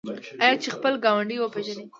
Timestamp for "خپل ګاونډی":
0.75-1.37